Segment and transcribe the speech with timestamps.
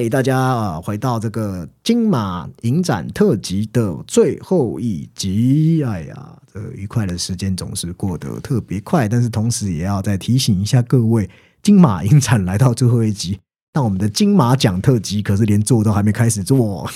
[0.00, 5.84] 嗨，大家啊，回到这个金马影展特辑的最后一集。
[5.84, 11.28] 哎呀，这愉快的时间总是过得特别快，但是同时也要再提醒一下各位，
[11.62, 13.38] 金马影展来到最后一集，
[13.74, 16.90] 但我们的金马奖特辑可是连做都还没开始做，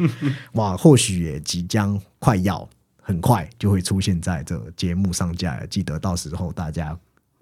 [0.52, 2.68] 哇，或许也即将快要
[3.00, 6.94] 很快就会出现在这节目上架，记得到时候大家。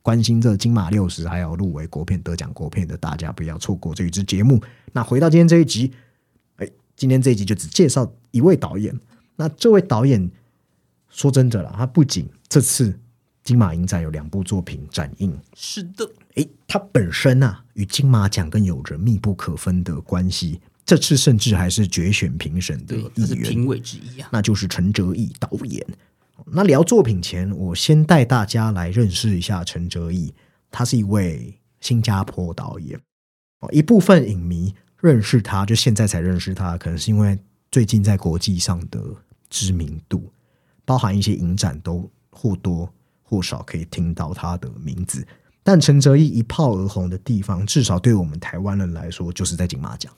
[0.02, 4.62] 关心这金马六十还有入围国片得奖国片的大家，不要错过这一支节目。
[4.92, 5.92] 那回到今天这一集，
[6.56, 8.98] 哎，今天这一集就只介绍一位导演。
[9.36, 10.30] 那这位导演
[11.10, 12.98] 说真的了，他不仅这次
[13.44, 20.60] 金马影展有两部作品展映，是的，哎，他本身啊与金马奖更有着密不可分的关系。
[20.84, 25.86] 这次甚至还是决选评审的一员，评委之一啊，那就是陈哲艺导演。
[26.46, 30.32] 那聊作品前，我先带大家来认识一下陈哲艺。
[30.70, 32.98] 他是一位新加坡导演。
[33.60, 37.38] 哦，一部分影迷认识他，就现在才认识他，可能是因为
[37.70, 39.02] 最近在国际上的
[39.50, 40.30] 知名度，
[40.84, 42.88] 包含一些影展都或多
[43.22, 45.26] 或少可以听到他的名字。
[45.62, 50.12] 但陈哲艺一炮而红的地方，至少对我们台湾人来说，就是在金马奖。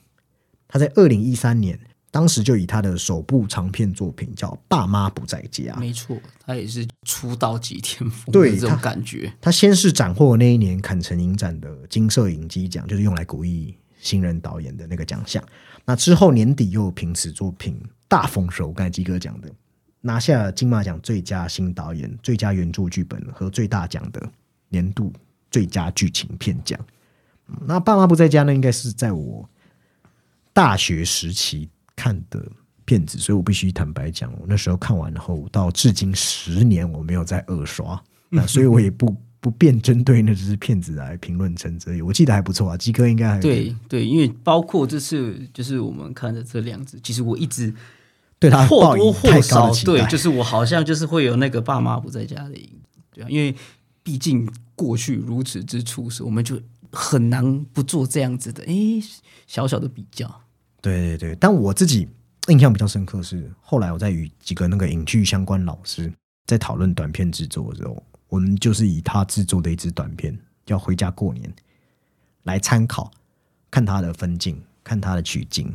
[0.69, 1.81] 他在二零一三年。
[2.13, 9.33] 当时就以他的首部长片作品叫《爸妈不在家》，没错，他也是出道几天风的这种感觉。
[9.41, 15.41] 他先是斩获那一年坎城影展的金摄影机奖，就是用来鼓励新人导演的那个奖项。
[15.85, 19.49] 那之后年底又凭此作品大丰收，刚才基哥讲的，
[20.01, 24.21] 拿下金马奖最佳新导演、最佳原著剧本和最大奖的
[24.69, 25.13] 年度
[25.49, 26.77] 最佳剧情片奖。
[27.67, 29.49] 那《爸妈不在家》呢，应该是在我
[30.53, 31.69] 大学时期。
[32.01, 32.43] 看的
[32.87, 42.01] 片子，所以我必须坦白讲，我那时候看完后，到至今十年我没有再二刷， 那所以我也不不便针对那只片子来评论陈哲宇。
[42.01, 47.73] 我记得还不错啊，基哥应该还对对，因为包括这次就是我们看的这两只，其实我一直
[48.39, 52.69] 对他或多或少对，就是我好像就是会有那个爸妈不在家的影
[53.13, 53.55] 对啊，因为
[54.03, 56.61] 毕竟过去如此之初始，我们就
[56.91, 58.75] 很难不做这样子的哎
[59.47, 60.43] 小小的比较。
[60.81, 62.09] 对对对，但我自己
[62.49, 66.13] 印象比较深刻是，后来我在与几个那个影剧相关老师
[66.47, 71.49] 在讨论短片制作的时候，我们就是以他制作的一支短片叫《回家过年》
[72.45, 73.11] 来参考，
[73.71, 75.73] 看他的分镜，看他的取景，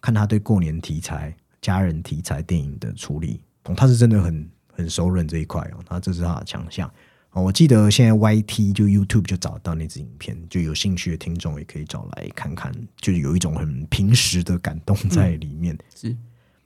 [0.00, 3.40] 看他对过年题材、家人题材电影的处理，
[3.76, 6.88] 他是真的很很熟稔这一块哦，他这是他的强项。
[7.32, 12.70] 哦，我记得现在 Y T 就 YouTube 就找到那支影片，就有兴趣的听众也可以找来看看，
[13.00, 15.76] 就是有一种很平实的感动在里面。
[15.94, 16.14] 是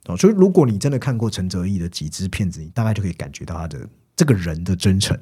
[0.07, 5.17] 哦，所以如果你真的看过陈哲艺的几支片子，你大概就可以感觉到他的这个人的真诚。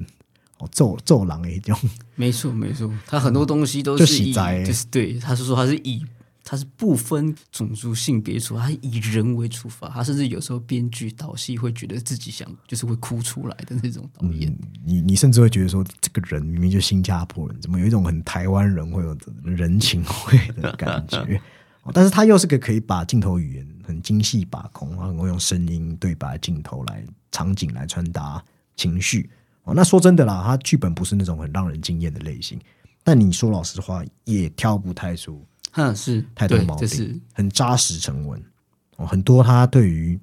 [0.58, 1.78] 哦，奏奏狼一样，
[2.14, 6.02] 没错没错，他很多东西都是以就是对，他是说他是以。
[6.48, 14.56] 他是不分种族性别出发，他以人为出发，他甚至有时候编剧导戏会觉得自己想就是会哭出来的那种导演。
[14.84, 21.42] 你你甚至会觉得说，这个人明明就新加坡人，怎么有一种很台湾人会有人情味的感觉？
[21.92, 28.40] 但是他又是个可以把镜头语言很精细把控，然后用声音对白镜头来场景来传达
[28.76, 29.28] 情绪。
[29.64, 32.56] 哦，那说真的啦，他剧本不是那种很让人惊艳的类型，
[33.02, 35.44] 但你说老实话，也挑不太出。
[35.76, 38.42] 嗯，是太多毛病，很扎实沉稳
[38.96, 39.06] 哦。
[39.06, 40.18] 很多他对于，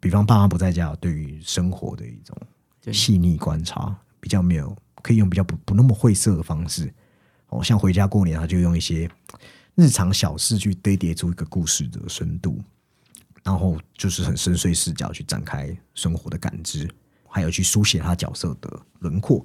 [0.00, 2.36] 比方爸妈不在家，对于生活的一种
[2.92, 6.92] 细腻观察，比较没有可以用比较不不那么晦涩的方式
[7.48, 7.62] 哦。
[7.62, 9.10] 像回家过年，他就用一些
[9.74, 12.62] 日常小事去堆叠出一个故事的深度，
[13.42, 16.88] 然后就是很深邃视角去展开生活的感知，
[17.28, 19.44] 还有去书写他角色的轮廓。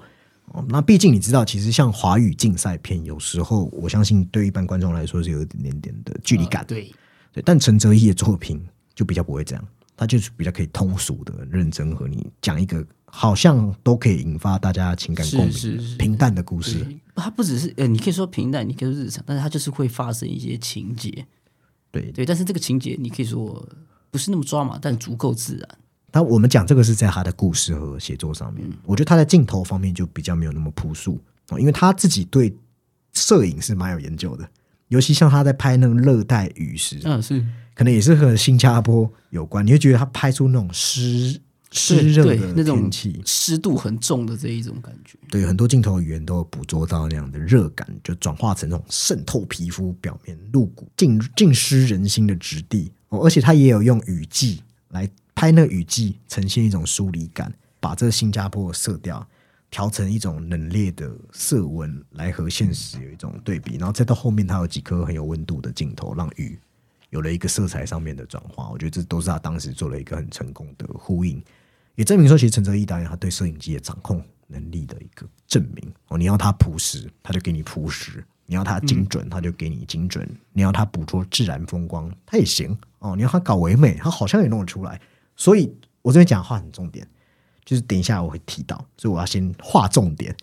[0.53, 6.65] 哦，那毕竟你知道，其实像华语竞赛片，有时候我相信对一般观众来说是有一点点的距离感。
[6.65, 6.91] 对，
[7.33, 7.43] 对。
[7.45, 8.65] 但陈哲艺的作品
[8.95, 16.85] 就比较不会这样，他就是比较可以通俗的、认真和你讲一个好像都可以引发大家情感共鸣、平淡的故事。
[17.13, 21.25] 他不只是呃，你可以说平淡，你可以说日常，但是他就是会发生一些情节。
[21.91, 23.67] 对对，但是这个情节你可以说
[24.09, 25.77] 不是那么抓马，但足够自然。
[26.17, 31.21] 那我们讲这个是在他的故事和写作上面，我觉得他在镜头方面就比较没有那么朴素
[31.59, 32.51] 因为他自己对
[33.13, 34.49] 摄影是蛮有研究的，
[34.87, 37.45] 尤其像他在拍那个热带雨时，嗯，是。
[37.75, 55.07] 可能也是和新加坡有关，你会觉得他拍出那种湿湿热的那种天气，湿度很重的这一种感觉，对，很多镜头语言都捕捉到那样的热感，就转化成那种渗透皮肤表面、露骨、浸浸湿人心的质地哦，而且他也有用雨季来。
[55.37, 59.23] 拍那雨季，呈现一种疏离感，把这个新加坡的色调
[59.69, 66.59] 调成一种冷冽的色温来和现实有一种对比，然后再到后面它有几颗很有温度的镜头，让雨
[67.11, 68.67] 有了一个色彩上面的转化。
[68.71, 71.39] 我觉得这都是他当时做了一个很成功的呼应，
[71.93, 75.93] 也证明说，其实陈哲毅导演他对摄影机的掌控能力的一个证明。
[76.07, 82.75] 哦，你要他朴实，他就给你朴实；你要他精准，他就给你精准；你要他捕捉自然风光，他也行。
[82.97, 84.99] 哦，你要他搞唯美，他好像也弄得出来。
[85.37, 87.07] 所以我这边讲话很重点。
[87.63, 90.33] 就是等一下我会提到，所以我要先划重点。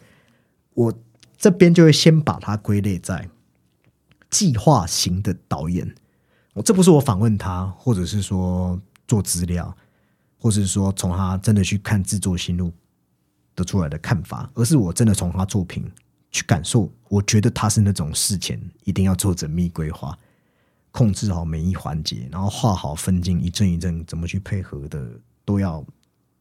[0.75, 0.93] 我
[1.39, 3.27] 这边就会先把它归类在
[4.29, 5.95] 计划型的导演。
[6.53, 9.75] 我这不是我访问他，或者是说做资料，
[10.39, 12.71] 或者是说从他真的去看制作心路
[13.55, 15.91] 得出来的看法，而是我真的从他作品
[16.31, 16.93] 去感受。
[17.09, 20.15] 我觉得他是那种事前一定要做缜密规划，
[20.95, 25.07] 控制好每一环节，然后画好分镜，一帧一帧怎么去配合的
[25.45, 25.85] 都要。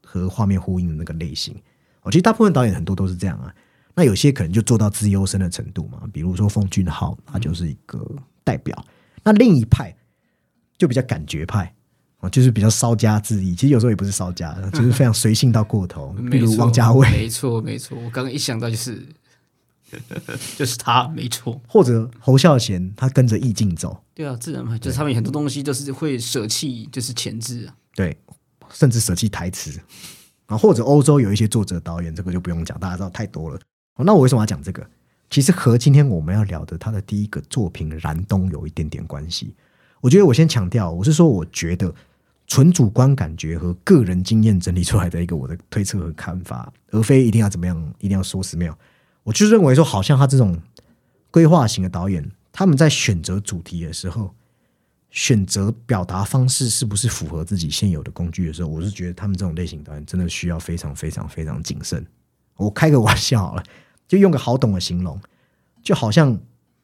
[0.06, 1.56] 和画面呼应的那个类型，
[2.04, 3.52] 我其实大部分导演很多都是这样啊。
[3.96, 8.06] 那有些可能就做到自优生的程度嘛，比如说奉俊昊，他就是一个
[8.44, 8.86] 代表。
[9.24, 9.96] 那另一派
[10.78, 11.74] 就比较感觉派
[12.20, 13.56] 啊，就是比较稍加自意。
[13.56, 16.14] 其实有时候也不是稍加，就是非常随性到过头。
[16.30, 17.98] 比如王家卫，没错没错。
[17.98, 19.08] 我刚刚一想到就是
[20.58, 21.62] 就是他，没错。
[21.68, 24.04] 或者侯孝贤，他跟着意境走。
[24.14, 27.76] 对啊，自然嘛就是他们很多东西都是会舍弃，就是前置啊。
[27.96, 28.18] 对。
[28.72, 29.80] 甚至舍弃台词
[30.48, 33.60] 啊，或者欧洲有一些作者导演，这个就不用讲，大家知道太多了。
[33.98, 34.84] 那我为什么要讲这个？
[35.30, 39.56] 其实和今天我们要聊的他的第一个作品《燃冬》有一点点关系。
[40.02, 41.94] 我觉得我先强调，我是说，我觉得
[42.48, 48.76] 纯主观感觉和个人经验整理出来的一个我的推测和看法，而非一定要怎么样，一定要说死没有。
[49.24, 50.62] 我就认为说，好像他这种
[51.32, 54.34] 规划型的导演，他们在选择主题的时候。
[55.16, 62.04] 选择表达方式是不是符合自己现有的工具的时候，我是觉得他们这种类型导演真的需要非常非常非常谨慎。
[62.56, 63.64] 我开个玩笑好了，
[64.08, 65.22] 就用个好懂的形容，
[65.84, 66.36] 就好像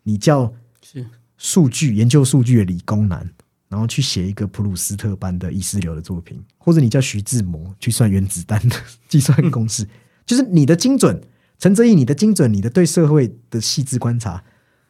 [0.03, 0.53] 你叫
[0.83, 1.03] 是
[1.39, 3.27] 数据研究数据的理工男，
[3.67, 8.75] 然后去写一个普鲁斯特般的意识流的作品，或者你叫徐志摩去算原子弹的
[9.09, 9.87] 计算公式，
[10.23, 11.19] 就是你的精准，
[11.59, 14.43] 陈泽义，你的精准，你的对社会的细致观察，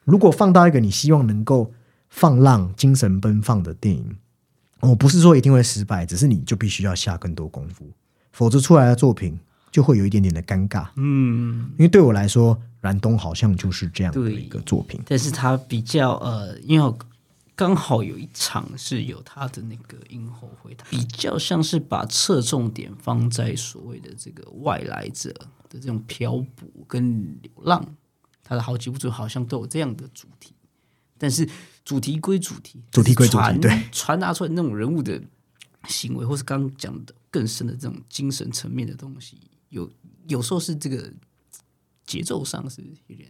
[0.06, 1.74] 如果放到一个你希望能够。
[2.12, 4.18] 放浪、精神奔放的电影，
[4.80, 7.88] 我不是说一定会失败，只是你就必须要下更多功夫，
[8.32, 9.40] 否则出来的作品
[9.72, 10.88] 就会有一点点的尴尬。
[10.96, 16.94] 嗯，因为对我来说，《燃冬》好像就是这样的一个作品，但是它比较呃，因为
[17.60, 25.30] 刚好有一场是有他的那个映后会，比较像是把侧重点放在所谓的这个外来者
[25.68, 27.86] 的这种漂泊跟流浪，
[28.46, 30.54] 他的好几部作好像都有这样的主题。
[31.18, 31.46] 但是
[31.84, 35.22] 主题归主题，主题归主题，对传达出来那种人物的
[35.90, 39.92] 行为，或是刚刚讲的更深的这种精神层面的东西，有
[40.30, 41.12] 有时候是这个
[42.06, 43.30] 节奏上是有点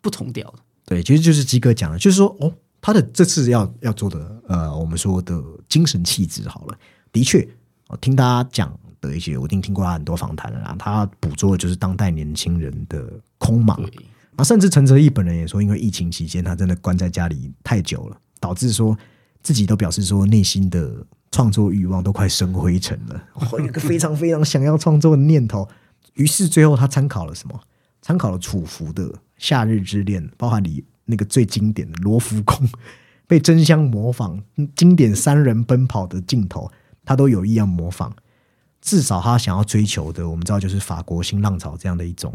[0.00, 0.58] 不同调的。
[0.86, 6.78] 对，其实就是鸡哥讲的，就是说哦，他的这次要要做的呃，我们说的精神气质好了，
[7.12, 7.46] 的确，
[7.88, 13.78] 我听大家讲的一些，我已经听过他很多访谈了啦，他捕捉的就是当代年轻人的空茫。
[14.42, 18.96] 甚至陈哲毅本人也说，因为疫情期间他真的关在家里太久了，导致说
[19.42, 23.22] 自己都表示说内心的创作欲望都快生灰尘了，
[23.52, 25.68] 有一个非常非常想要创作的念头。
[26.14, 27.60] 于是最后他参考了什么？
[28.00, 32.68] 参考了楚服的《夏日之恋》，包含你那个最经典的罗浮宫
[33.26, 34.40] 被争相模仿，
[34.74, 36.70] 经典三人奔跑的镜头，
[37.04, 38.14] 他都有意要模仿。
[38.80, 42.32] 至少他想要追求的，我们知道就是法国新浪潮这样的一种。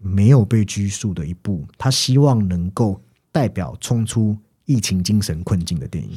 [0.00, 6.16] 没有被拘束的一部，他希望能够代表冲出疫情精神困境的电影。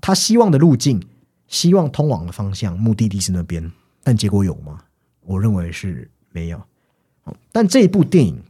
[0.00, 1.00] 他希望的路径，
[1.46, 3.70] 希望通往的方向，目的地是那边，
[4.02, 4.82] 但结果有吗？
[5.20, 6.60] 我认为是没有。
[7.52, 8.36] 但这一部电影《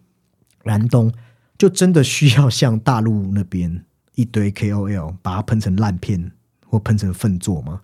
[0.62, 1.12] 燃冬》
[1.58, 3.84] 就真的需要像大陆那边
[4.14, 6.32] 一堆 KOL 把它喷成烂片
[6.64, 7.82] 或喷成粪作吗？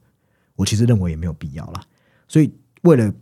[0.57, 1.83] 我其实认为也没有必要了。
[2.29, 2.51] 所以
[2.83, 3.13] 为了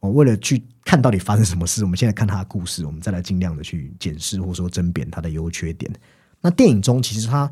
[0.00, 0.62] 我为了去。
[0.86, 1.82] 看到底发生什么事？
[1.82, 5.92] 我们现在看他的故事，我们再来尽量的去检视或说甄别他的优缺点。
[6.40, 7.50] 那电影中其实他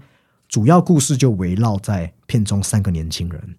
[0.48, 3.56] 主要故事就围绕在片中三个年轻人，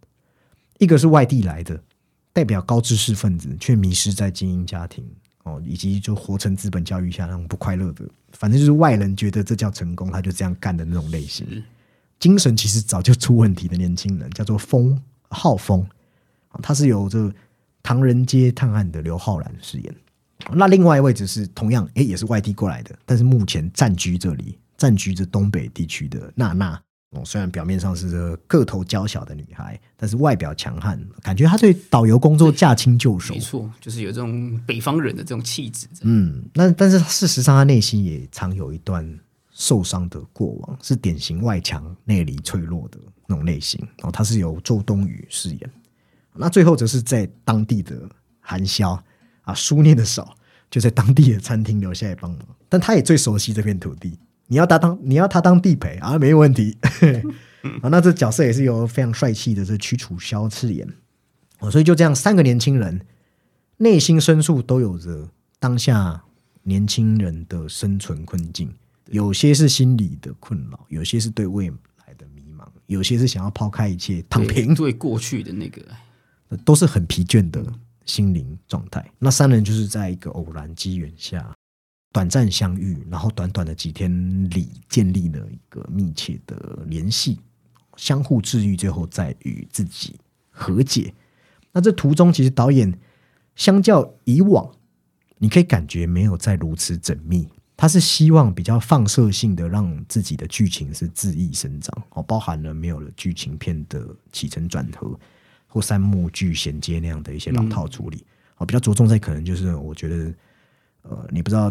[0.80, 1.84] 一个是外地来的，
[2.32, 5.06] 代表高知识分子，却迷失在精英家庭
[5.46, 11.64] 哦，以及就活成资本教育下那种不快乐的，反正就是外人觉得这叫成功，他就这样干的那种类型。
[12.20, 15.84] 精神其实早就出问题的年轻人，叫做风浩峰
[16.62, 17.34] 他是由这。
[17.88, 19.96] 唐人街探案的刘昊然饰演，
[20.54, 26.82] 那另外一位置是同样诶，也是外地过来的，但是目前暂居这里，暂居这东北地区的娜娜，
[27.16, 33.34] 哦，虽然表面上是个个头娇小的女孩，但是外表强悍，感觉她对导游工作驾轻就熟。
[33.34, 35.88] 没错，就是有这种北方人的这种气质。
[36.02, 39.20] 嗯，那但是事实上，她内心也常有一段
[39.52, 43.82] 受伤的过往，是典型外强内里脆弱的那种类型。
[44.02, 45.72] 哦，她是由周冬雨饰演。
[46.34, 47.98] 那最后则是在当地的
[48.42, 49.02] 韩宵
[49.44, 50.36] 啊，书念的少，
[50.70, 52.42] 就在当地的餐厅留下来帮忙。
[52.68, 54.20] 但她也最熟悉这片土地。
[54.48, 56.78] 你要他当你要他当地陪啊，没问题。
[57.82, 60.88] 啊，那这角色也是由非常帅气的这屈楚萧饰演。
[61.60, 63.02] 哦，所以就这样，三个年轻人
[63.78, 65.28] 内心深处都有着
[65.60, 66.22] 当下
[66.62, 68.72] 年轻人的生存困境，
[69.08, 71.70] 有些是心理的困扰，有些是对未
[72.06, 75.82] 来的迷茫，有些是想要抛开一切躺平，对过去的那个，
[76.64, 77.66] 都是很疲倦的
[78.06, 79.04] 心灵状态。
[79.18, 81.55] 那三人就是在一个偶然机缘下。
[82.16, 87.42] 短暂相遇，然后短短的几天里建立了一个密切的联系，
[87.98, 90.16] 相互治愈，最后再与自己
[90.50, 91.14] 和解。
[91.74, 92.98] 那这途中，其实导演
[93.58, 94.72] 相较以往，
[95.40, 97.50] 你可以感觉没有再如此缜密。
[97.76, 105.20] 他是希望比较放射性的让自己的剧情是恣意生长，哦，包含了没有了剧情片的起承转合
[105.68, 108.24] 或三幕剧衔接那样的一些老套处理，
[108.56, 110.34] 哦，比较着重在可能就是我觉得，
[111.02, 111.70] 呃，你不知道。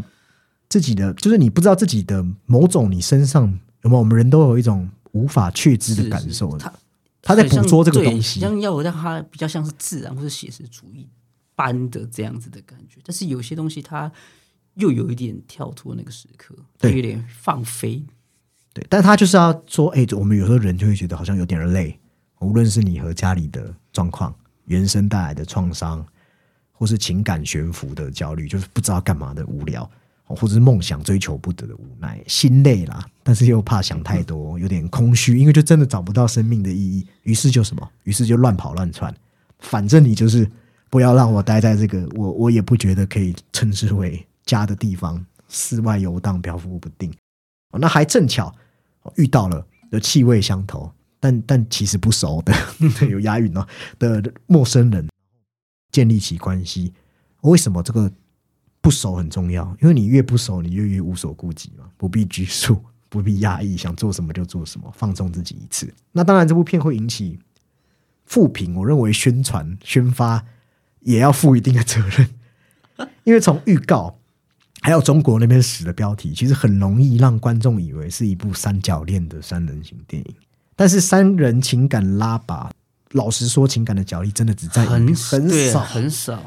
[0.75, 3.45] 自己的就是你不知道自己的某种你身上
[3.83, 4.00] 有没有？
[4.00, 6.59] 我们人都有一种无法确知的感受。
[6.59, 6.73] 他
[7.23, 11.09] 他在捕捉这个东西，像要让他比较像是自然或者写实主义
[11.54, 12.99] 般的这样子的感觉。
[13.04, 14.11] 但是有些东西它
[14.75, 18.02] 又有一点跳脱那个时刻，对，有点放飞。
[18.73, 21.97] 对，但他就是要说，哎，我们有时候人就会觉得好像有点累。
[22.40, 26.04] 无论是你和家里的状况、原生带来的创伤，
[26.73, 29.88] 或是情感悬浮的焦虑，就是不知道干嘛的无聊。
[30.26, 39.14] 或者是梦想追求不得的无奈，心累啦，但是又怕想太多，有点空虚，因为就真的找不到生命的意义，于是就什么，于是就乱跑乱窜，
[39.59, 40.50] 反正你就是
[40.88, 47.12] 不要让我待在这个我我也不觉得可以称之为家的地方，室外游荡，漂浮不定。
[47.73, 48.54] 那还正巧
[49.16, 50.90] 遇到了的气味相投，
[51.21, 52.54] 但但其实不熟的，
[53.11, 53.66] 有押韵哦
[53.99, 55.07] 的陌生人，
[55.93, 56.95] 建立起关系。
[57.43, 58.11] 为什么这个？
[58.84, 65.90] 不熟很重要，因为你越不熟，你越越无所顾忌嘛，不必拘束，不必压抑，想做什么就做什么，放纵自己一次。
[66.12, 67.38] 那当然，这部片会引起
[68.26, 70.44] 负评，我认为宣传宣发
[71.00, 72.28] 也要负一定的责任，
[73.24, 74.18] 因为从预告
[74.82, 80.34] 还有中国那边死的标题，其实很容易让观众以为是一部三角恋的三人行电影。
[80.76, 82.70] 但是三人情感拉拔，
[83.12, 86.42] 老实说，情感的角力真的只在很很少很少。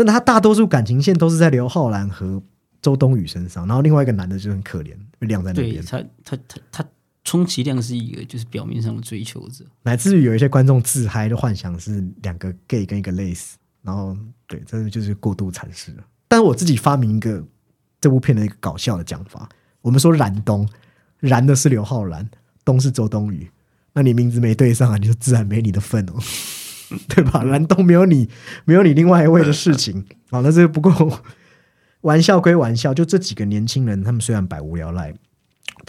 [0.00, 2.42] 真的，他大多数感情线都是在刘浩然和
[2.80, 5.84] 周冬雨身上，然后另外一个男的就很可怜，被晾在那边。
[5.84, 6.84] 他他他他，
[7.22, 13.50] 充其量是一个就是表面上的追求者，乃至于有一些观众自嗨的幻想是两个 gay 跟一个 lace，
[13.82, 14.16] 然后
[14.46, 16.04] 对，真的就是过度阐释了。
[16.28, 17.44] 但是我自己发明一个
[18.00, 19.46] 这部片的一个搞笑的讲法，
[19.82, 20.66] 我们说燃冬，
[21.18, 22.26] 燃的是刘浩然，
[22.64, 23.50] 冬是周冬雨，
[23.92, 26.14] 那你名字没对上啊，你就自然没你的份哦。
[27.08, 27.42] 对吧？
[27.44, 28.28] 蓝东没有你，
[28.64, 30.04] 没有你另外一位的事情。
[30.30, 31.22] 好，那这不过
[32.02, 35.14] 玩笑归玩笑，就这几个年轻人，他们虽然百无聊赖，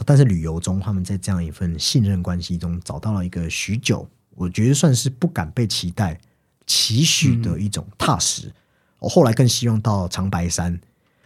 [0.05, 6.20] 但是旅游中，他们在这样一份信任关系中，找到了一个许久，我觉得算是不敢被期待、
[6.67, 8.51] 期许的一种踏实。
[9.00, 10.79] 我后来更希望到长白山，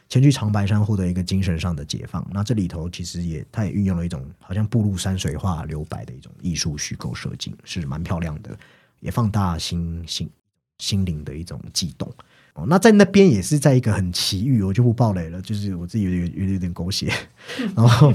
[0.07, 2.25] 前去长白山获得一个精神上的解放。
[2.31, 8.57] 那这里头其实也，他也运用了一种好像步入山水画留白的一种艺术虚构设计，是蛮漂亮的。
[8.99, 10.29] 也放大心心
[10.77, 12.11] 心灵的一种悸动
[12.53, 12.65] 哦。
[12.67, 17.11] 那在那边也是在一个很奇遇，我就不爆雷了，就是我自己有点有点点狗血，
[17.75, 18.13] 然后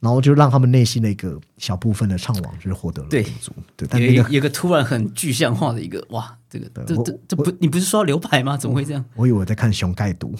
[0.00, 3.52] 然后就让他们内心的一个小部分的怅惘，就是获得了满足。
[3.76, 8.56] 对，但那个有个突然很具象化的一个哇，这个这这这不，你不是说留牌吗？
[8.56, 9.04] 怎么会这样？
[9.14, 10.34] 我以为我在看熊盖毒。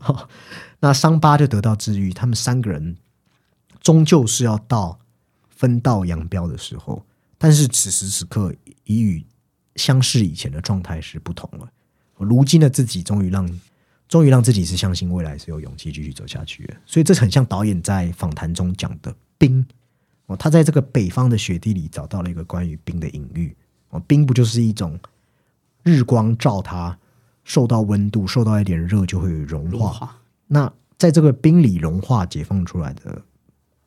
[0.00, 0.28] 好，
[0.80, 2.96] 那伤疤就得到治愈，他们三个人
[3.80, 4.98] 终究是要到
[5.48, 7.04] 分道扬镳的时候。
[7.38, 8.52] 但是此时此刻，
[8.84, 9.24] 已与
[9.76, 11.68] 相识以前的状态是不同了。
[12.16, 13.48] 如今的自己，终于让，
[14.08, 16.76] 终于让自己是相信未来是有勇气继续走下去的。
[16.84, 19.64] 所以这很像导演在访谈中讲的冰
[20.26, 23.56] 哦，他在这个北方的雪地里找到了一个关于冰的隐喻
[23.90, 24.98] 哦，冰不就是一种
[25.84, 26.98] 日光照它，
[27.44, 30.20] 受到温度，受到一点热就会融化。
[30.48, 33.22] 那在这个冰里融化解放出来的，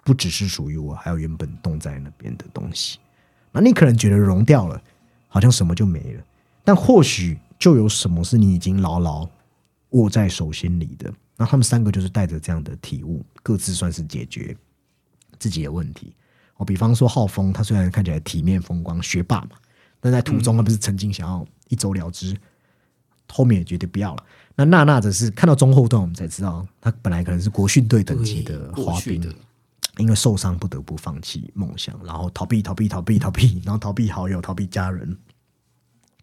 [0.06, 2.98] 不只是属于我，还有原本冻在那边的东西。
[3.52, 4.82] 那你可能觉得融掉了，
[5.28, 6.24] 好像什么就没了，
[6.64, 9.30] 但或许就有什么是你已经牢牢
[9.90, 11.14] 握在手心里的。
[11.38, 14.56] 那他们三个就是带着这样的体悟，各自算是解决
[15.40, 16.14] 自己的问题。
[16.58, 19.52] 哦，比方说浩峰，他虽然看起来体面风光、学霸嘛，
[20.00, 22.38] 但在途中他不是曾经想要一走了之，
[23.28, 24.24] 后面也决定不要了。
[24.56, 29.34] 那娜娜则是看到中后段，我们才知道他本来可能是国训队等级的滑冰，
[29.98, 35.18] 因为受伤不得不放弃梦想，然后逃避、逃避、逃避、逃避， 然后逃避好友、逃避家人，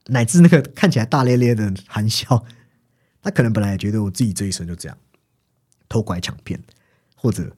[0.06, 2.44] 乃至那个看起来大咧咧的含笑，
[3.22, 4.96] 他可能本来也觉得我自己这一生就这样
[5.88, 6.58] 偷拐抢骗，
[7.14, 7.54] 或者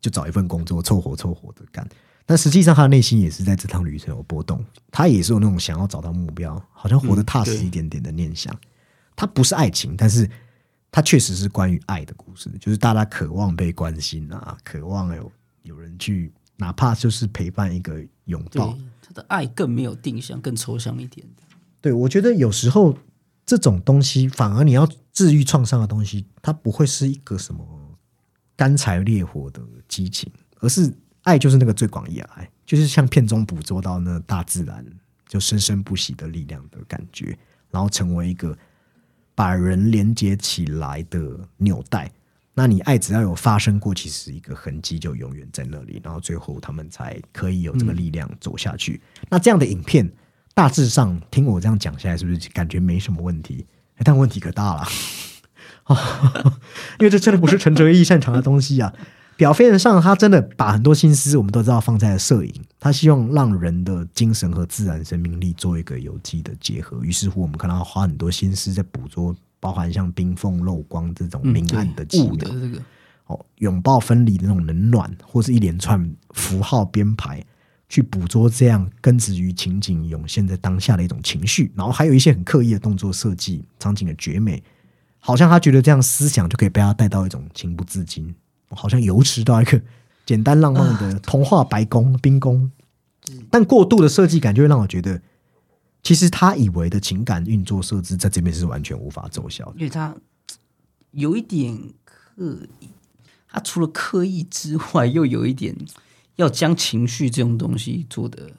[0.00, 1.88] 就找一份工作凑合凑合的干。
[2.26, 4.64] 但实际上，他的内心也是在这趟旅程有波动。
[4.90, 8.54] 他也是有那种想要找到目标，好像活得踏实一点点的念想。
[9.14, 10.26] 他不是爱情，但是
[10.90, 15.30] 他确实是关于爱的故事，就是大家渴望被关心啊，渴望有
[15.64, 18.78] 有人去，哪怕就是陪伴一个拥抱。
[19.02, 21.26] 他的爱更没有定向，更抽象一点
[21.80, 22.96] 对，我觉得有时候
[23.44, 27.66] 这种东西，反而你要治愈创伤的东西，它不会是一个什么
[28.56, 30.90] 干柴烈火的激情，而是。
[31.24, 34.84] 爱就是那个最广义的爱，就是像片中捕捉到那大自然
[35.26, 37.34] 就生生不息的力量的感觉，
[37.70, 38.54] 然后成为一个
[39.34, 42.12] 把人连接起来的纽带。
[42.54, 49.00] 那你爱只要有发生过，其实一个痕迹就永远在那里，然后最后他们才可以有这个力量走下去。
[49.28, 50.08] 那这样的影片
[50.54, 53.66] 大致上听我这样讲下来，是不是感觉没什么问题？
[54.04, 54.86] 但问题可大了，
[56.98, 58.92] 因为这真的不是陈哲义擅长的东西啊。
[59.36, 62.54] 表面上，他真的把很多心思，我们都知道放在了摄影。
[62.78, 67.02] 他希望让人的精神和自然生命力做一个有机的结合。
[67.02, 69.34] 于是乎，我们看到他花很多心思在捕捉，
[69.64, 72.36] 包含像冰缝漏光这种明暗的奇妙。
[72.36, 72.78] 这个
[73.28, 77.42] 哦，拥抱分离的那种冷暖，或是一连串符号编排，
[77.88, 81.72] 去捕捉这样根植于情景涌现在当下的一种情绪。
[81.74, 84.62] 然后还有一些很刻意的动作设计，场景的绝美，
[85.18, 88.34] 好像他觉得这样思想就可以被他带到一种情不自禁。
[88.68, 89.80] 好像游驰到一个
[90.26, 92.70] 简单浪漫的童话白宫冰宫，
[93.50, 95.22] 但过度的设计感就会让我觉得，
[96.04, 100.14] 其实他以为的情感运作设置在这边是完全无法奏效的，因为他
[101.10, 102.88] 有一点刻意，
[103.48, 105.74] 他除了刻意之外，又有一点
[106.36, 108.52] 要将情绪这种东西做的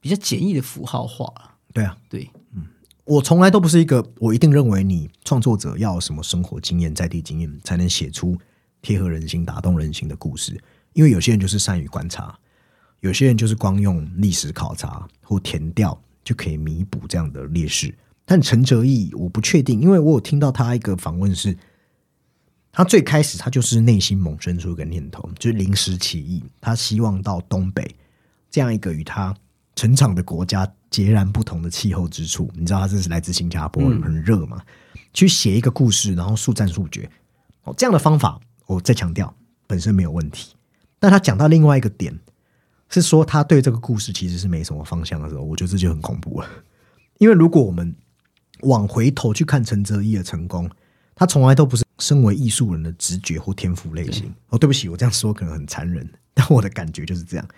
[0.00, 1.32] 比较简易的符号化。
[1.72, 2.66] 对啊，对，嗯，
[3.04, 8.36] 我从来都不是一个我一定认为你创作者要什么生活经验、在地经验才能写出。
[8.82, 12.38] 贴合人心、打动人心的故事，因为有些人就是善于观察，
[13.00, 17.94] 有些人就是光用历史考察或填调就可以弥补这样的劣势。
[18.24, 21.56] 但陈哲义，我不确定，因为我有听到他一个访问，是
[22.72, 27.94] 他最开始他就是内心萌生出一个念头，就是临时起意，他希望到东北
[28.50, 29.32] 这样一个与他
[29.76, 32.50] 成长的国家截然不同的气候之处。
[32.54, 34.60] 你知道他这是来自新加坡，很热嘛？
[35.14, 37.08] 去写一个故事，然后速战速决。
[37.62, 38.40] 哦，这样的方法。
[38.66, 39.32] 我再强调，
[39.68, 40.52] 本身没有问题，
[40.98, 42.12] 但他讲到另外一个点，
[42.88, 46.48] 是说他对这个故事其实是没什么方向的时候，我觉得这就很恐怖了。
[47.18, 47.94] 因为如果我们
[48.60, 50.70] 往回头去看陈哲一的成功，
[51.14, 54.32] 他从来都不是身为艺术人的直觉或天赋类型。
[54.48, 57.48] 哦，对不起，我这样说可能很残忍， 但我的感觉就是这样。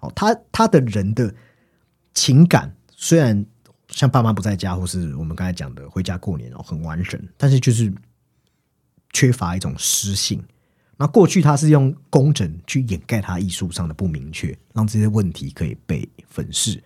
[0.00, 1.34] 哦，他他的人的
[2.14, 3.44] 情感虽然
[3.88, 7.92] 像爸妈不在家，或是我们刚才讲的回家过年哦，很完整，但是就是。
[9.14, 10.40] 缺乏一种诗性，
[11.00, 16.82] 那过去他是用工整去掩盖他艺术上的不明确，让这些问题可以被粉饰。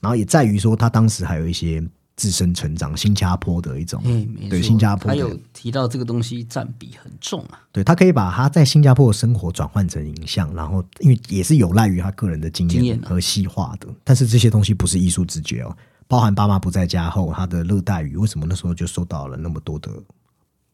[0.00, 1.80] 然后也在于说，他当时还有一些
[2.16, 4.02] 自身成长新加坡的一种，
[4.50, 7.62] 对新加坡，他有提到这个东西占比很重啊。
[7.70, 13.86] 对他可以把他在新加坡的生活转换成影像，然后因为也是有赖于他个人的经验和细化的。
[14.02, 15.76] 但是这些东西不是艺术直觉哦，
[16.08, 19.90] 包含爸妈不在家后，他的热带雨为什么那时候就受到了那么多的。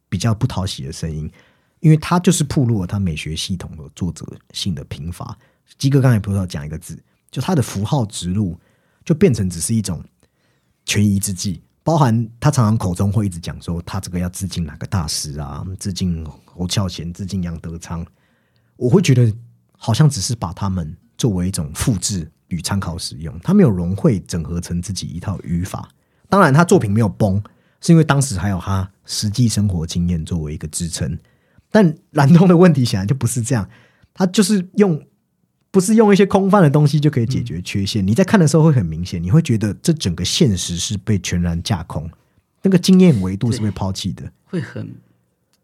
[0.09, 1.31] 比较不讨喜的声音，
[1.81, 5.37] 因为他就是铺路了他美学系统的作者性的贫乏。
[5.79, 6.99] 基哥刚才不是要讲一个字，
[7.31, 8.59] 就他的符号植入
[9.05, 10.03] 就变成只是一种
[10.85, 18.07] 权宜之计，包含他常常口中会一直讲说他这个要致敬哪个大师啊，致敬侯孝贤，致敬杨德昌。
[18.77, 19.33] 我会觉得
[19.77, 25.89] 好像只是把他们作为一种复制与参考使用，他没有融汇整合成自己一套语法。
[26.29, 27.43] 当然，他作品没有崩。
[27.83, 31.19] 是因为当时还有他实际生活经验作为一个支撑，
[31.71, 33.69] 但蓝通的问题显然就不是这样，
[34.13, 35.03] 它就是用
[35.71, 38.07] 不是用一些空泛的东西就可以解决缺陷。
[38.07, 42.11] 你在看的时候会很明显，你会觉得这整个现实是被全然架空，
[42.63, 44.93] 那个经验维度是被抛弃的，会很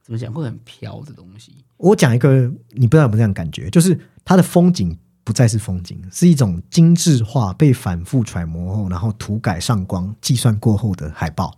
[0.02, 0.32] 怎么讲？
[0.32, 1.52] 会很飘的东西。
[1.76, 3.68] 我讲一个，你不知道有没有这样感觉？
[3.70, 11.52] 就是它的风景不再是风景，是一种精致化、被反复揣摩后，然后涂改上光、计算过后的海报。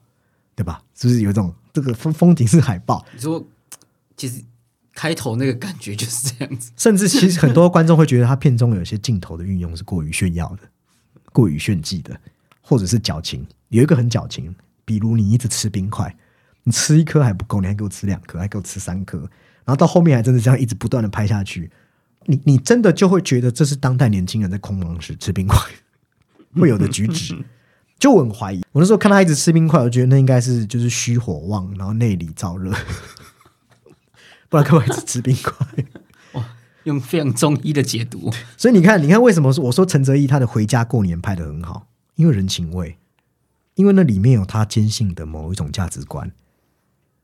[0.58, 0.82] 对吧？
[0.96, 3.06] 是不是有一种这个风风景是海报？
[3.14, 3.40] 你说，
[4.18, 4.42] 其实
[4.92, 6.70] 开头那个感觉就是这样子。
[6.76, 10.68] 甚至其实很多观众会觉得他片中有些镜头的运用是过于炫耀的、
[11.32, 12.20] 过于炫技的，
[12.60, 13.46] 或者是矫情。
[13.68, 14.54] 有一个很矫情，
[14.84, 16.14] 比如你一直吃冰块，
[16.64, 21.70] 你吃一颗还不够，你还给我吃两颗，还给我吃三颗，然后到后面还真的这样一直不断的拍下去。
[22.26, 25.58] 你你真的就会觉得这是当代年轻人在空忙时吃冰块
[26.54, 27.36] 会有的举止，
[27.98, 28.60] 就我很怀疑。
[28.72, 32.70] 我那时候看他一直吃冰块，我觉得那应该是就是虚火旺，然后内里燥热，
[34.48, 35.66] 不然干嘛一直吃冰块？
[36.34, 36.44] 哇，
[36.84, 38.32] 用非常中医的解读。
[38.56, 41.86] 所以你看，你看为什么说我说陈泽义他的《回家过年》拍的很好？
[42.14, 42.98] 因为人情味，
[43.74, 46.32] 因为那里面有他坚信的某一种价值观，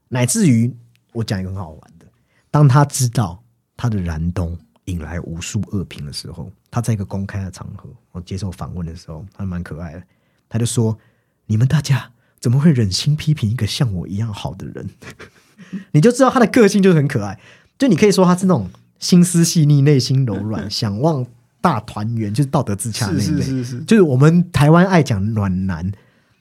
[0.08, 0.74] 乃至于
[1.12, 2.06] 我讲一个很好玩的，
[2.50, 3.42] 当他知道
[3.76, 4.58] 他的燃冬。
[4.86, 10.02] 引来无数恶评的时候，他在一个公开的场合，我接受访问的时候，他蛮可爱的。
[10.46, 10.98] 他就说
[11.48, 14.90] ：“你们大家怎么会忍心批评一个像我一样好的人？”
[15.92, 17.38] 你就知道他的个性就是很可爱。
[17.78, 21.26] 就你可以说他是那种心思细腻、内心柔软、 想望
[21.60, 23.44] 大团圆，就是道德自洽那一类。
[23.86, 25.92] 就是我们台湾爱讲暖男，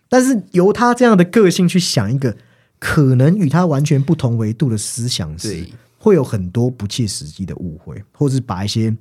[0.10, 2.36] 但是由他这样的个性去想一个
[2.80, 5.68] 可能与他完全不同维度的思想时。
[5.98, 8.94] 会有很多不切实际的误会，或者是把一些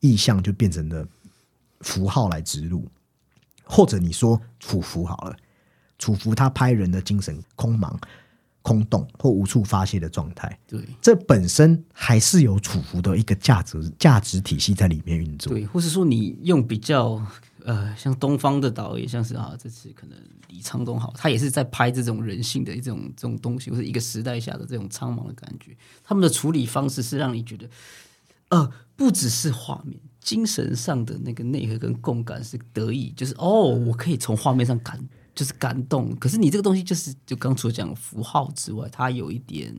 [0.00, 1.08] 意象就变成了
[1.80, 2.86] 符号来植入，
[3.64, 5.36] 或者你说楚服好了，
[5.98, 7.96] 楚服他拍人的精神空茫、
[8.62, 17.20] 空洞或无处发泄的状态，对，这本身还是有楚服的一个价值价值体系在里面运作，对，或是说你用比较。
[17.62, 20.16] 呃，像东方的导演，像是啊，这次可能
[20.48, 25.76] 李沧东好，他也是在拍这种人性的一种这种东西，或者一个时代下的这种苍茫的感觉。
[26.02, 27.68] 他们的处理方式是让你觉得，
[28.48, 34.98] 呃，不只是画面，精神上的那个内核跟共感是得意，就是哦，我可以从画面上感，
[35.34, 36.14] 就是感动。
[36.16, 39.74] 可是你这个东西，就是就刚除了讲符号之外，它有一点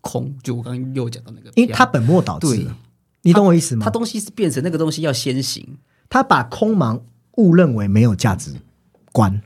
[0.00, 0.34] 空。
[0.42, 2.76] 就我刚刚又讲到那个，因为它本末倒置了，
[3.22, 3.84] 你懂我意思吗？
[3.84, 5.78] 它东西是变成那个东西要先行。
[6.08, 7.00] 它把空茫
[7.36, 8.54] 误认为没有价值
[9.12, 9.42] 观，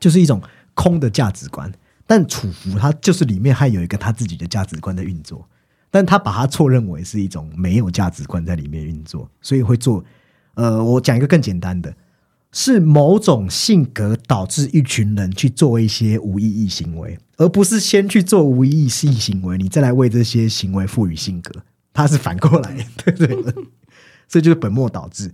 [0.00, 0.40] 就是一种
[0.74, 1.72] 空的价值观。
[2.06, 5.46] 但楚服它就是里面还有一个他自己的价值观的运作，
[5.90, 10.02] 但他把它错认为是一种没有价值观在里面运作，所以会做。
[10.54, 11.94] 呃，我讲一个更简单的，
[12.60, 21.62] 是某种性格导致一群人去做一些无意义行为，而不是先去做无意义行为，你再来为这些行为赋予性格。
[21.92, 23.54] 他是反过来，对不对？
[24.26, 25.32] 这就是本末倒置。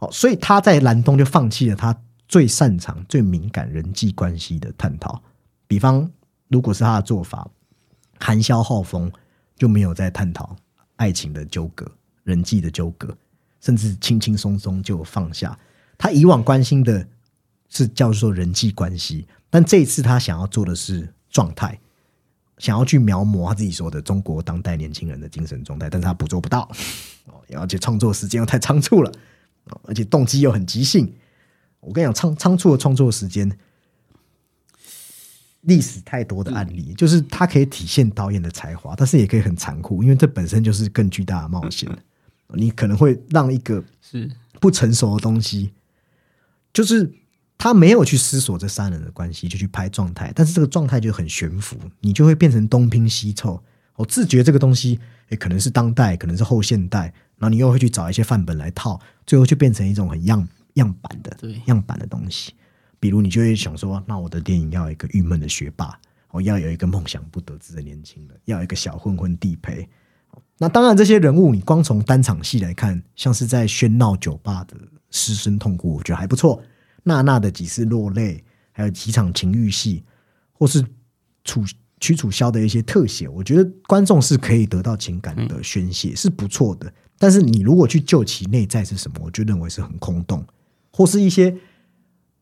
[0.00, 5.22] 哦，所以他在蓝东就放弃了他最擅长、最敏感人际关系的探讨。
[5.66, 6.06] 比方，
[6.48, 7.48] 如果是他的做法，
[8.20, 9.10] 含笑好风
[9.56, 10.54] 就没有在探讨
[10.96, 11.90] 爱情的纠葛、
[12.22, 13.16] 人际的纠葛，
[13.62, 15.58] 甚至轻轻松松就放下。
[15.98, 17.06] 他以往关心的
[17.68, 21.78] 是叫做人际关系，但这一次他想要做的是状态，
[22.58, 26.70] 想要去描摹他自己说的中国当代年轻人的精神状态，但是他捕捉不到。
[27.26, 29.12] 哦，而且创作时间又太仓促了。
[29.82, 31.12] 而且动机又很即兴，
[31.80, 33.58] 我跟你讲，仓仓促的创作时间，
[35.62, 41.90] 历史太多的案例，就是它可以体现导演的才华，但是也可以很残酷，因为这本身就是更巨大的冒险。
[42.50, 44.30] 你可能会让一个是
[44.60, 45.72] 不成熟的东西，
[46.76, 47.10] 就是
[47.56, 53.62] 他没有去思索这三人的关系，就去拍状态，但是这个状态就很悬浮，你就会变成东拼西凑。
[53.94, 57.14] 我自觉这个东西，也可能是当代，可能是后现代。
[57.38, 61.34] 然后你又会去找一些范本来套，最后就变成一种很样样板的
[61.64, 62.52] 样板的东西。
[63.00, 65.98] 比如你就会想说，那我的电影要一个郁闷的学霸，
[66.30, 69.88] 我要有一个梦想不得志的年轻人，要一个小混混地陪。
[70.58, 74.76] 那当然，这些人物你光从单场戏来看，像是在喧闹酒吧的
[75.10, 76.62] 失声痛哭，我觉得还不错。
[77.04, 78.42] 娜娜的几次落泪，
[78.72, 80.02] 还有几场情欲戏，
[80.52, 80.84] 或是
[81.44, 81.64] 楚
[82.00, 86.92] 屈楚萧的一些特写，我觉得观众是可以得到情感的宣泄，是不错的。
[87.18, 90.44] 但是你如果去救其内在是什么，我就认为是很空洞，
[90.92, 91.56] 或是一些，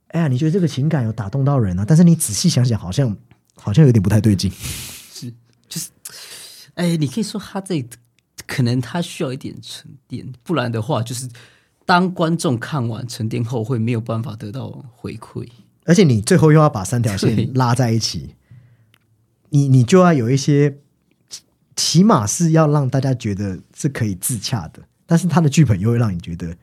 [0.09, 1.85] 哎呀，你觉得这个情感有打动到人啊？
[1.87, 3.16] 但是你仔细想想，好像
[3.55, 4.50] 好像有点不太对劲。
[4.50, 5.31] 是，
[5.68, 5.90] 就是，
[6.74, 7.87] 哎，你可以说他这
[8.46, 11.29] 可能他需要一点沉淀，不然的话，就是
[11.84, 15.48] 当观众看完沉淀后，会没有办法得到回馈。
[15.84, 18.34] 而且你最后又要把三条线拉在一起，
[19.50, 20.78] 你你就要有一些。
[21.76, 26.56] 起码是要让大家觉得是可以自洽的，但是他的剧本又会让你觉得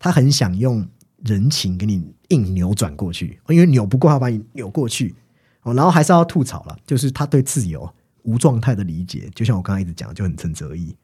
[0.00, 0.84] 他很想用
[1.24, 5.14] 人情给你硬扭转过去，因为扭不过他把你扭过去
[5.62, 5.72] 哦。
[5.74, 7.88] 然后还是要吐槽了，就是他对自由
[8.24, 10.96] 无状态的理解，就像我刚刚一直讲，就很陈哲义，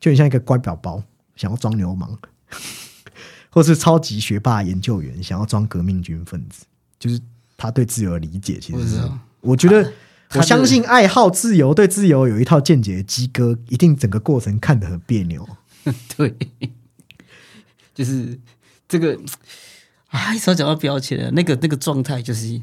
[0.00, 1.00] 就很像一个乖宝宝
[1.36, 2.18] 想要装流氓，
[3.56, 6.66] 或是超级学霸研究员想要装革命军分子，
[6.98, 7.18] 就是
[7.56, 9.90] 他对自由的理解，其实是我觉得
[10.34, 15.48] 我相信爱好自由、对自由有一套见解的鸡哥，一定整个过程看得很别扭。
[16.18, 16.36] 对，
[17.94, 18.38] 就是
[18.86, 19.18] 这个
[20.08, 22.60] 啊，一说讲到标签了，那个那个状态就是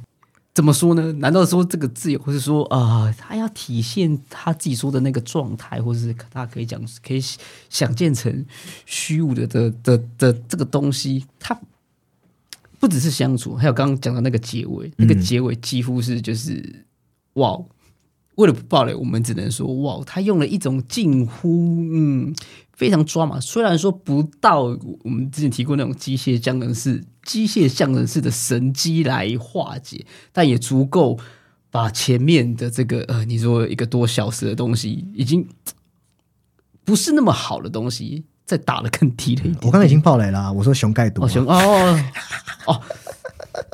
[0.54, 1.12] 怎么说呢？
[1.14, 7.22] 难道说这个自由，或是说啊，他要体现他自己说的那个状态，或者是他可以讲，可以
[7.70, 8.46] 想见成
[8.86, 11.60] 虚无的的的的这个东西，他
[12.80, 16.86] 不只是相处，还有刚刚讲的那个结尾，那个结尾几乎是就是
[17.34, 17.60] 哇。
[18.36, 22.34] 为了不暴雷，我们只能说哇，他用了一种近乎嗯
[22.76, 24.64] 非常抓马，虽然说不到
[25.04, 31.18] 我们之前提过那种机械降人式、机械降人式的神机来化解，但也足够
[31.70, 35.48] 把前面的这个呃，你说一个多小时的东西，已经
[36.84, 39.60] 不是那么好的东西，再打的更低了一点。
[39.62, 42.04] 我刚才已经爆雷了，我说熊盖多，熊哦
[42.66, 42.82] 哦。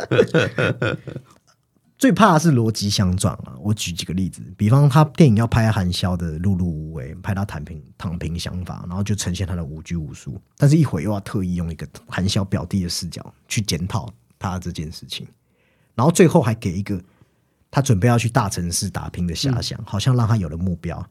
[1.99, 3.53] 最怕的是逻辑相撞啊！
[3.59, 14.09] 我举几个例子，比方他电影要拍韩萧的碌碌无为，拍他躺平躺平想法，然后就呈现他的无拘无束，但是一会又要特意用一个韩萧表弟的视角去检讨
[14.39, 15.27] 他这件事情，
[15.93, 17.03] 然后最后还给一个
[17.69, 21.05] 他准备要去大城市打拼的遐想，好像让他有了目标。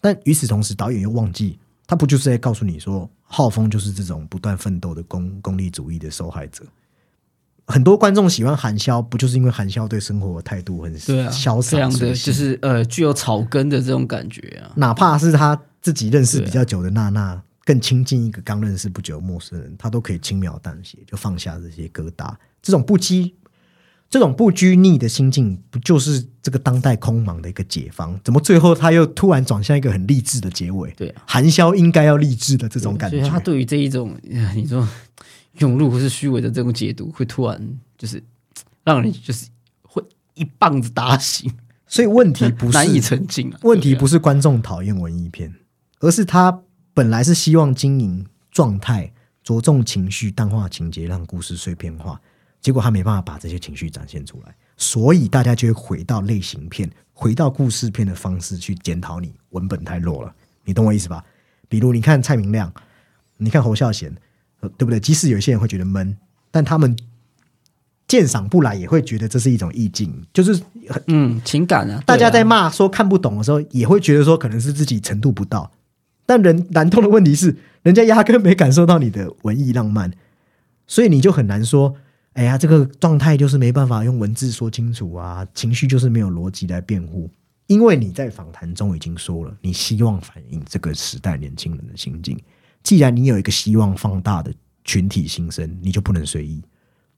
[0.00, 6.64] 但与此同时，导演又忘记他不就是在告诉你说，浩峰就是这种不断奋斗的功功利主义的受害者。
[7.66, 14.70] 很多观众喜欢韩萧，不就是因为韩萧对生活的态度很潇洒，这样的就是呃具有草根的这种感觉啊。
[14.76, 22.34] 哪怕是他自己认识比较久的娜娜，更亲近一个刚认识不久的陌生人，他都可以轻描淡写就放下这些疙瘩。
[22.60, 23.32] 这种不羁、
[24.10, 28.20] 这种不拘泥的心境，不就是这个当代空茫的一个解放？
[28.22, 30.90] 怎么最后他又突然转向一个很励志的结尾？
[30.98, 33.26] 对啊，韩萧应该要励志的这种感觉。
[33.26, 34.14] 他对于这一种，
[34.54, 34.86] 你说。
[35.58, 38.22] 涌入或是虚伪的这种解读，会突然就是
[38.82, 39.48] 让人就是
[39.82, 40.02] 会
[40.34, 41.52] 一棒子打醒。
[41.86, 45.54] 所以问题不是 难以沉浸啊，问题不是观众讨厌文艺片，
[46.00, 46.62] 而是他
[46.92, 49.12] 本来是希望经营状态，
[49.42, 52.20] 着重情绪，淡化情节，让故事碎片化。
[52.60, 60.34] 结果他没办法把这些情绪展现出来，所以大家就会回到类型片，回到故事片的方式去检讨你文本太弱了。
[60.64, 61.22] 你懂我意思吧？
[61.68, 62.72] 比如你看蔡明亮，
[63.36, 64.12] 你看侯孝贤。
[64.70, 64.98] 对不对？
[65.00, 66.16] 即使有些人会觉得闷，
[66.50, 66.96] 但他们
[68.06, 70.60] 鉴赏不来，也会觉得这是一种意境，就是
[71.06, 72.02] 嗯情感啊。
[72.06, 75.70] 大家在骂说看不懂的时候，也会觉得说可能是自己程度不到。
[76.26, 80.10] 但人难通的问题是，人家压根没感受到你的文艺浪漫，
[80.86, 81.94] 所以你就很难说，
[82.32, 87.30] 哎呀，这个状态就是没办法用文字说清楚啊，情绪就是没有逻辑来辩护。
[87.66, 92.38] 因为你在访谈中已经说了，你希望反映这个时代年轻人的心境。
[92.84, 96.62] 既然你有一个希望放大的群体心声，你就不能随意，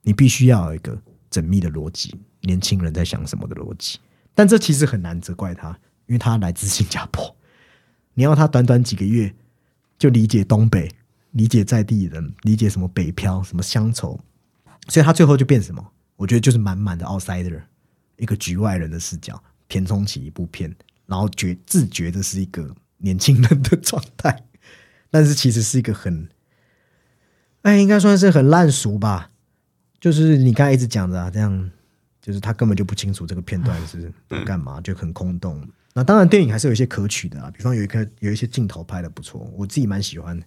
[0.02, 0.96] 你必须要有一个
[1.30, 3.98] 缜密的逻辑，年轻人在想什么的逻辑。
[4.32, 5.70] 但这其实很难责怪他，
[6.06, 7.36] 因为他来自新加坡，
[8.14, 9.34] 你要他短短几个月
[9.98, 10.88] 就理解东北，
[11.32, 14.20] 理解在地人，理解什么北漂，什么乡愁，
[14.88, 15.84] 所以他最后就变什么？
[16.14, 17.60] 我觉得就是满满的 outsider，
[18.18, 20.72] 一个局外人的视角填充起一部片，
[21.06, 24.44] 然后觉自觉的是一个年轻人的状态。
[25.10, 26.28] 但是其实是一个很，
[27.62, 29.30] 哎，应该算是很烂熟吧。
[29.98, 31.70] 就是你刚才一直讲的啊，这样，
[32.20, 34.12] 就是他根本就不清楚这个片段是
[34.44, 35.66] 干嘛，就很空洞。
[35.94, 40.40] 那当然，电影还是有一些可取的啊，比方有一个有一些镜头拍的不错，我自己蛮喜欢。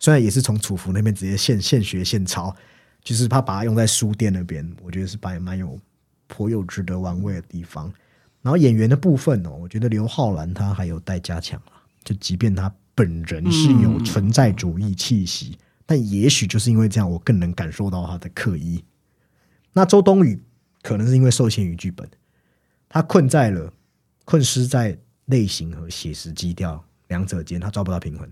[0.00, 2.54] 虽然也是从楚服那边直接现现学现抄，
[3.02, 5.78] 就是他把它用在书店那边，我觉得是蛮蛮有
[6.26, 7.92] 颇有值得玩味的地方。
[8.40, 12.74] 然后演员的部分哦，我觉得刘浩然他还有待加强啊，就即便他。
[12.94, 18.84] 本人是有存在主义气息，但也许就是因为这样，我更能感受到他的刻意。
[19.72, 20.40] 那周冬雨
[20.82, 22.08] 可能是因为受限于剧本，
[22.88, 23.72] 他困在了
[24.24, 28.30] 困失在类型和写实基调两者间，他抓不到平衡。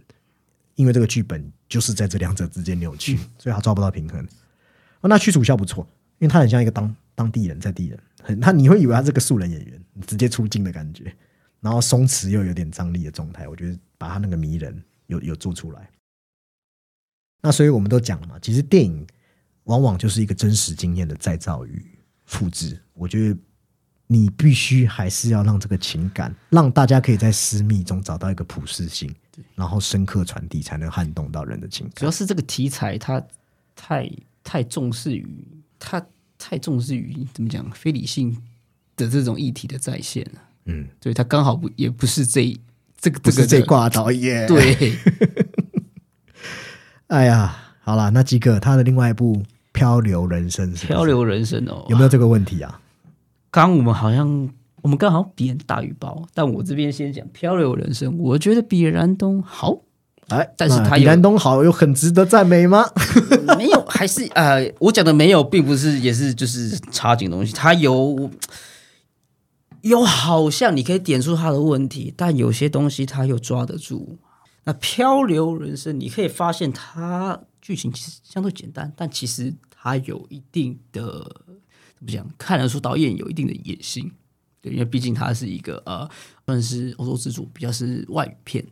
[0.75, 4.27] 因为这个剧本就是在这两者之间扭曲，所以他抓不到平衡。
[5.03, 5.87] 那屈楚萧不错，
[6.18, 11.12] 因为他很像一个当当地人在地人，很他你会以为他是个素人演员，直接出镜的感觉。
[11.61, 15.88] 然后松弛又有点张力的状态，我觉得把他那个迷人有有做出来。
[17.41, 19.07] 那所以我们都讲了嘛，其实电影
[19.62, 21.81] 往往就是一个真实经验的再造与
[22.25, 22.77] 复制。
[22.95, 23.38] 我觉得
[24.09, 29.15] 你必须还是要让这个情感，让大家可以在私密中找到一个普适性，
[29.55, 31.95] 然后深刻传递，才能撼动到人的情感。
[31.95, 33.25] 主要是这个题材，它
[33.77, 34.11] 太
[34.43, 35.47] 太重视于
[35.79, 36.05] 它
[36.37, 38.37] 太重视于怎么讲非理性
[38.97, 40.43] 的这种议题的再现了。
[40.65, 42.43] 嗯，对它刚好不也不是这
[43.03, 44.97] 这个这个这挂导演，对。
[47.09, 49.37] 哎呀，好了，那几个他的另外一部
[49.73, 52.81] 《漂流人生》，漂流人生哦，有没有这个问题啊？
[53.51, 54.49] 刚我们好像
[54.81, 59.77] 我们刚好比人大鱼包，但我这边先讲漂流人生，我觉得比燃冬好。
[60.29, 62.87] 哎，但是他比燃冬好，有很值得赞美吗？
[63.59, 68.31] 没有，还是呃，我讲的没有，并不是也是就是差劲东西，他有
[69.83, 74.18] 有好像你可以点出他的问题，但有些东西他又抓得住。
[74.64, 81.42] 那漂流人生，你可以发现它剧情其实相对简单，但其实它有一定的
[81.97, 82.25] 怎么讲？
[82.38, 84.12] 看得出导演有一定的野心，
[84.61, 86.09] 对，因为毕竟它是一个呃，
[86.47, 88.64] 算是欧洲之主，比较是外语片。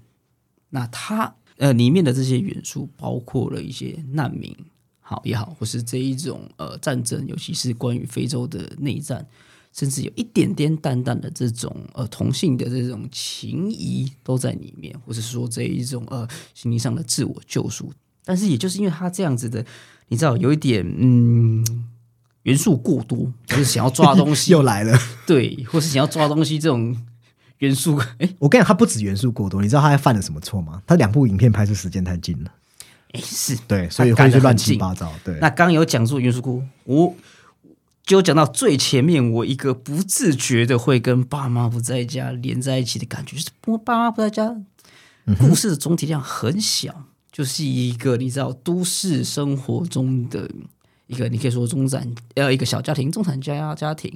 [0.69, 4.57] 那它呃里面的这些元素，包括了一些难民
[5.01, 9.27] 好也好，或是这一种呃战争，尤其是关于非洲的内战。
[9.73, 17.93] 甚至有一点点淡淡的这种呃同性的这种情谊都在里面，或者说这一种呃心理上的自我救赎。
[18.25, 19.65] 但是也就是因为他这样子的，
[20.09, 21.65] 你知道有一点嗯
[22.43, 26.97] 元素过多，就是想要抓东西 又来了， 对，或是想要抓东西这种
[27.59, 27.97] 元素。
[28.19, 30.83] 哎，我跟你讲，他不止元素过多，你知道他还犯了什么错吗？
[30.87, 32.53] 他两部影片拍摄时间太近了，
[33.13, 35.13] 哎，是对，所以会是乱七八糟。
[35.25, 37.15] 对，那刚有讲说元素过，我。
[38.05, 44.57] 就讲到最前面，我一个不自觉的会跟爸妈不在家连在一起的感觉，就是我爸妈不在家。
[45.39, 50.51] 故事的总体量很小，就是一个你知道都市生活中的
[51.07, 54.13] 一个，你可以说中产呃一个小家庭，中产家家庭。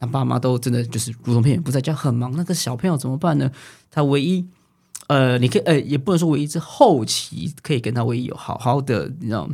[0.00, 2.32] 那爸妈都真的就是如同片不在家，很忙。
[2.36, 3.50] 那个小朋友怎么办呢？
[3.90, 4.46] 他唯一
[5.06, 9.48] 呃，你可以呃，也不能说唯一，是后期可以跟他唯一有好好的，你知道。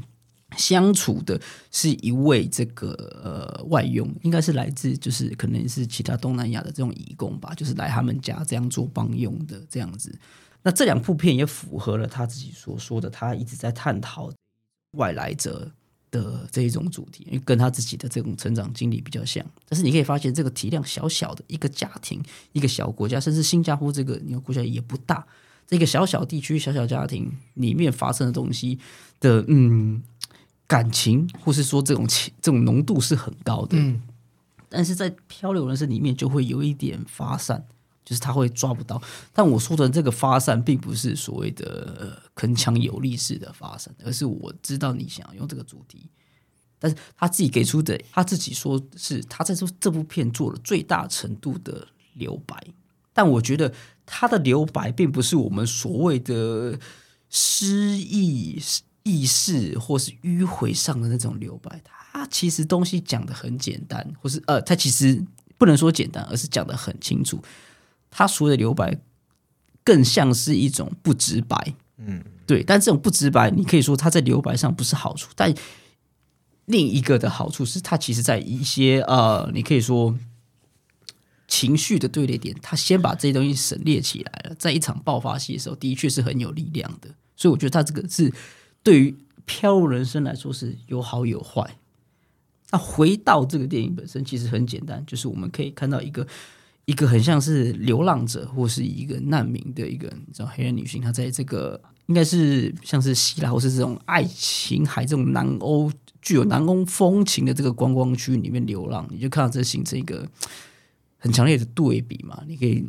[0.57, 1.41] 相处的
[1.71, 10.17] 是一位这个呃外佣，应该是来自就是可能是其他东南亚的这种义工吧，就是来他们家这样做帮佣的这样子。
[10.63, 14.33] 那这两部片也符合了他自己所说的，他一直在探讨
[14.93, 15.71] 外来者
[16.11, 19.45] 的这一种主题，因为跟他自己的这种成长经历比较像。
[19.69, 25.27] 但是你可以发现，这个体量小小的一个家庭，一个小国家，甚至新加坡这个你个国家也不大，
[25.67, 28.79] 这个小小地区、小小家庭里面发生的东西
[29.21, 30.03] 的嗯。
[30.67, 34.01] 感情，或是说这种情，这种浓度是很高的，嗯，
[34.69, 37.67] 但是在漂流人生里面就会有一点发散，
[38.03, 39.01] 就是他会抓不到。
[39.33, 46.09] 但我说的这个发散，并不是所谓的铿锵有力式的发散，而是我知道你想要用这个主题，
[46.79, 52.57] 但是他自己给出的，他自己说是他在这这部片做了最大程度的留白，
[53.13, 53.73] 但我觉得
[54.07, 56.79] 他的留白并不是我们所谓的
[57.29, 58.61] 失忆。
[59.05, 65.23] 意识或是迂回上的那种留白，它其实东西讲的很简单，或是呃，它其实
[65.59, 67.43] 不能说简单，而是讲的很清楚。
[68.11, 68.99] 它所谓的留白，
[69.85, 72.63] 更像是一种不直白，嗯，对。
[72.63, 75.55] 但这种不直白，你可以说它在留白上不是好处，但
[76.65, 80.19] 另一个的好处是它其实在一些呃，你可以说
[81.47, 87.11] 情绪的对立点，它先把这些东西省略起来了，在一场爆发戏的时候，的确是很有力量的。
[87.37, 88.33] 所以我觉得他这个是。
[88.85, 91.79] 对于漂流人生来说是有好有坏。
[92.71, 96.27] 那回到这个电影本身，其实很简单，就是我们可以看到一个
[96.85, 110.27] 一个很像是流浪者或是一个难民的一个你知道黑人女性，她在这个应该是像是希腊或是这种爱琴海这种南欧具有南欧风情的这个观光区里面流浪，你就看到这形成一个
[111.17, 112.43] 很强烈的对比嘛？
[112.47, 112.85] 你可以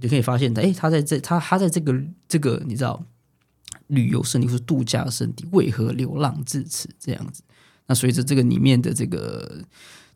[0.00, 3.04] 你可以发现，哎，他在这他他在这个这个你知道。
[3.88, 6.88] 旅游胜地或是度假胜地，为何流浪至此？
[6.98, 7.42] 这样子，
[7.86, 9.62] 那随着这个里面的这个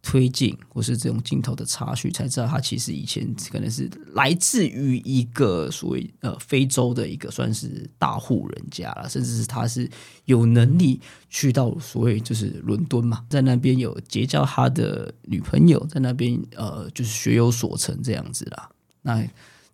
[0.03, 9.91] 推进，或是这种镜头的插叙，才知道他其实以前可能是来自于一个所谓呃非洲的一个算是大户人家了，甚至是他是
[10.27, 18.71] 有能力去到所谓就是伦敦嘛，在那边有结交他的女朋友，在那边呃就是学有所成这样子啦。
[19.03, 19.29] 那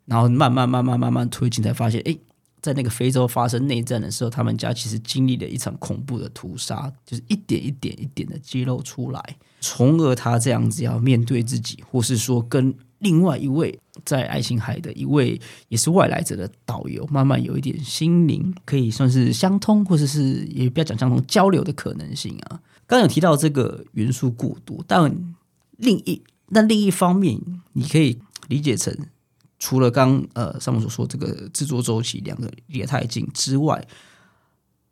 [0.06, 2.16] 然后慢慢慢慢慢慢推进，才发现哎。
[2.62, 22.60] 在那个非洲发生内战的时候，他们家其实经历了一场恐怖的屠杀，就是一点一点一点的揭露出来，从而他这样子要面对自己，或是说跟另外一位在爱琴海的一位也是外来者的导游，慢慢有一点心灵可以算是相通，或者是也不要讲相通交流的可能性啊。
[22.86, 25.34] 刚有提到这个元素过多，但
[25.78, 27.40] 另一那另一方面，
[27.72, 28.96] 你可以理解成。
[29.64, 33.86] 除了刚呃上面所说这个制作周期两个离太近之外，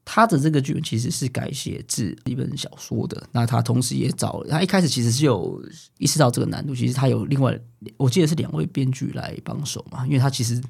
[0.04, 3.28] 他的这个剧本其实是改写自一本小说的。
[3.32, 5.60] 那他同时也找他一开始其实是有
[5.98, 7.58] 意识到这个难度，其实他有另外
[7.96, 10.62] 我记得是两位编剧来帮手嘛，因为他其实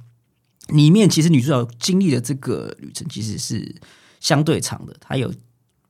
[0.69, 3.77] 里面其实女主角经历的这个旅程其实是
[4.19, 5.31] 相对长的，他有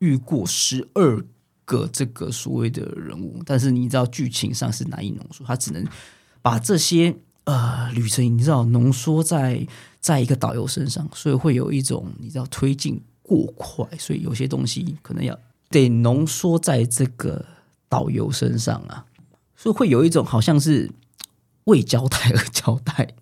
[0.01, 1.25] 遇过十二
[1.65, 5.87] 个这个所谓的人物，但是你知道剧情上是难以浓缩，他只能。
[6.43, 7.15] 把这些
[7.51, 9.67] 呃旅程，你知道浓缩在
[10.01, 15.39] 在一个导游身上，所以会有一种你知道推进过快，所以有些东西可能要
[15.69, 17.45] 得浓缩在这个
[17.89, 19.05] 导游身上啊，
[19.57, 20.91] 所以会有一种好像是
[21.65, 23.15] 为交代而交代，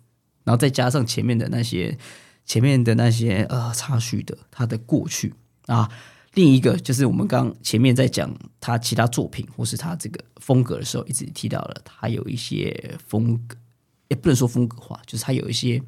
[0.43, 1.97] 然后再加上前面的那些
[2.45, 5.33] 前面的那些呃插叙的他的过去
[5.67, 5.89] 啊。
[6.35, 13.57] 另一个就是我们刚前面在讲他其他作品或是他这个风格的时候，一直提到了他有一些风格，
[14.09, 15.81] 也不能说风格化，就是他有一些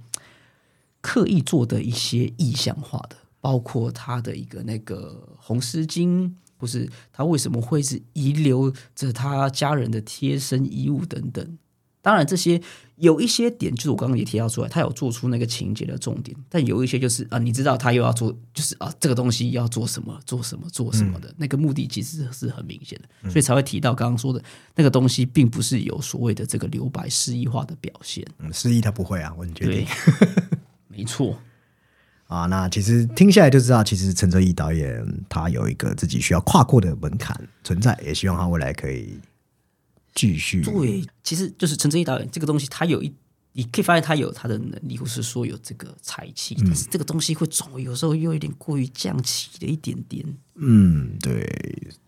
[1.02, 11.58] 刻意做的一些意象化的，包括他的一个那个红丝巾，不是他为什么会是遗留着他家人的贴身衣物等等。
[12.02, 12.60] 当然，这些
[12.96, 24.44] 有一些点，就是我刚刚也提到出来，他有做出那个情节的重点，但有一些就是啊，你知道他又要做，就是啊，这个东西要做什么，做什么，做什么的那个目的，其实是很明显的，所以才会提到刚刚说的
[24.76, 28.26] 那个东西，并不是有所谓的这个留白诗意化的表现。
[28.40, 29.86] 嗯，诗意他不会啊，我决定，
[30.90, 31.38] 没错
[32.26, 32.48] 啊。
[32.48, 39.20] 那其实听下来就知道，其实陈哲艺导演他有一个自己需要跨过的门槛存在，也希望他未来可以。
[40.14, 43.14] 继续对，其实就是陈哲义导演这个东西，他有一，
[43.54, 50.26] 你可以发现他有他的能力，或是说有这个才气，但是这个东西会总有时候又有点过于降气的一点点。
[50.56, 51.50] 嗯，对，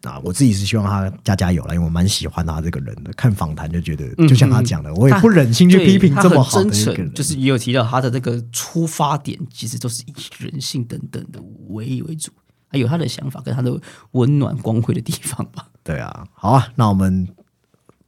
[0.01, 3.11] 那，我自己是希望他加加油了，因为我蛮喜欢他这个人的。
[3.13, 7.11] 看访谈就觉得，就像他讲的，我也不忍心去批评这么好的一个人。
[7.13, 12.31] 就是也有提到他的这个出发点，其实都是以人性等等的为为主，
[12.67, 13.75] 还有他的想法跟他的
[14.11, 15.67] 温暖光辉的地方吧。
[15.83, 17.27] 对啊，好啊，那我们。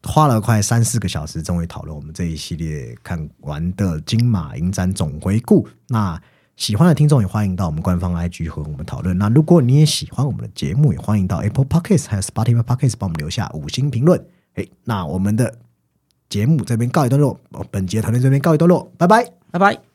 [0.06, 5.68] 花了快三四个小时，终于讨论我们这一系列看完的金马影展总回顾。
[5.88, 6.20] 那
[6.56, 9.18] 喜欢的听众也欢迎到我们官方 IG 和我们讨论。
[9.18, 14.24] 那如果你也喜欢我们的节目，也欢迎到 Apple Podcasts 还有 Spotify Podcasts 帮我们留下五星评论。
[14.54, 15.54] 哎，那我们的
[16.30, 17.40] 节目这边告一段落，
[17.72, 19.95] 本节团队这边告一段落，拜拜，拜拜。